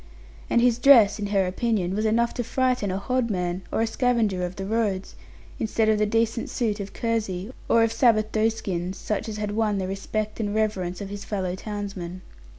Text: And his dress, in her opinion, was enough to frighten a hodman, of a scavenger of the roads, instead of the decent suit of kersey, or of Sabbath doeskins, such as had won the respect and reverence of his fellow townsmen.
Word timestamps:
And 0.49 0.61
his 0.61 0.79
dress, 0.79 1.19
in 1.19 1.27
her 1.27 1.45
opinion, 1.45 1.93
was 1.95 2.05
enough 2.05 2.33
to 2.33 2.43
frighten 2.43 2.89
a 2.89 2.97
hodman, 2.97 3.61
of 3.71 3.81
a 3.81 3.85
scavenger 3.85 4.43
of 4.43 4.55
the 4.55 4.65
roads, 4.65 5.13
instead 5.59 5.89
of 5.89 5.99
the 5.99 6.07
decent 6.07 6.49
suit 6.49 6.79
of 6.79 6.91
kersey, 6.91 7.51
or 7.69 7.83
of 7.83 7.93
Sabbath 7.93 8.31
doeskins, 8.31 8.95
such 8.97 9.29
as 9.29 9.37
had 9.37 9.51
won 9.51 9.77
the 9.77 9.85
respect 9.87 10.39
and 10.39 10.55
reverence 10.55 11.01
of 11.01 11.09
his 11.11 11.23
fellow 11.23 11.53
townsmen. 11.53 12.23